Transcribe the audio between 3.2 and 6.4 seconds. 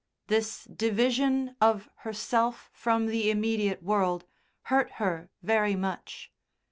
immediate world hurt her very much.